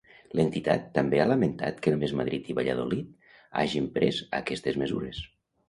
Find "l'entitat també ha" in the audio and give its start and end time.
0.37-1.27